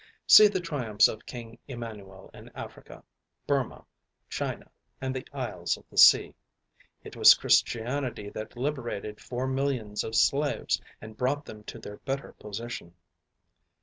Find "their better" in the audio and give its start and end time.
11.77-12.33